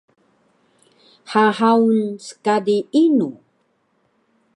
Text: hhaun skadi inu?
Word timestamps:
hhaun 1.33 2.01
skadi 2.25 2.77
inu? 3.01 3.29